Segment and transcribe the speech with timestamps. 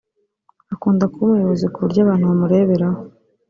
[0.73, 2.99] Akunda kuba umuyobozi ku buryo abantu bamureberaho